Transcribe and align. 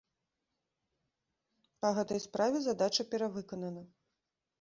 Па 1.85 1.91
гэтай 1.97 2.19
справе 2.25 2.57
задача 2.69 3.05
перавыканана. 3.13 3.85